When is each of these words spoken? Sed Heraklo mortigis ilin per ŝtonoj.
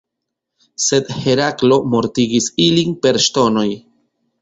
Sed 0.85 1.11
Heraklo 1.27 1.79
mortigis 1.93 2.51
ilin 2.69 2.99
per 3.07 3.25
ŝtonoj. 3.29 3.71